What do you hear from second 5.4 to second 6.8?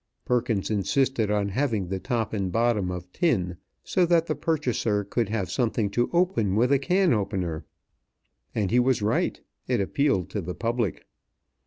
something to open with a